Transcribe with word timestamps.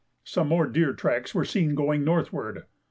Some 0.23 0.47
more 0.47 0.65
deer 0.65 0.93
tracks 0.93 1.35
were 1.35 1.45
seen 1.45 1.75
going 1.75 2.03
northward. 2.03 2.63